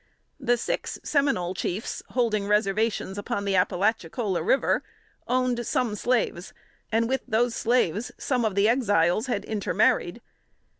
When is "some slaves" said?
5.67-6.53